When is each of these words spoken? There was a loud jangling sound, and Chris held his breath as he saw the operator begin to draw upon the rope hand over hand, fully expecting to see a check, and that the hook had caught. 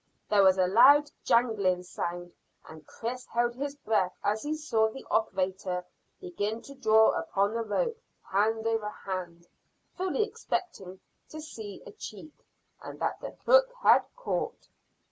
There 0.29 0.41
was 0.41 0.57
a 0.57 0.65
loud 0.65 1.11
jangling 1.23 1.83
sound, 1.83 2.33
and 2.67 2.87
Chris 2.87 3.27
held 3.27 3.53
his 3.53 3.75
breath 3.75 4.17
as 4.23 4.41
he 4.41 4.55
saw 4.55 4.89
the 4.89 5.05
operator 5.11 5.85
begin 6.19 6.63
to 6.63 6.73
draw 6.73 7.11
upon 7.11 7.53
the 7.53 7.61
rope 7.61 8.01
hand 8.31 8.65
over 8.65 8.89
hand, 8.89 9.45
fully 9.95 10.23
expecting 10.23 10.99
to 11.29 11.39
see 11.39 11.83
a 11.85 11.91
check, 11.91 12.29
and 12.81 12.99
that 12.99 13.19
the 13.21 13.35
hook 13.45 13.71
had 13.83 14.03
caught. 14.15 14.69